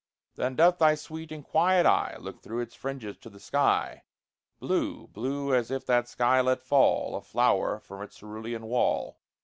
Then 0.33 0.55
doth 0.55 0.79
thy 0.79 0.95
sweet 0.95 1.31
and 1.31 1.43
quiet 1.45 1.85
eye 1.85 2.17
Look 2.19 2.41
through 2.41 2.61
its 2.61 2.73
fringes 2.73 3.17
to 3.19 3.29
the 3.29 3.39
sky, 3.39 4.01
Blue 4.59 5.05
blue 5.05 5.53
as 5.53 5.69
if 5.69 5.85
that 5.85 6.07
sky 6.07 6.41
let 6.41 6.63
fall 6.63 7.15
A 7.15 7.21
flower 7.21 7.79
from 7.79 8.01
its 8.01 8.15
cerulean 8.17 8.65
wall. 8.65 9.19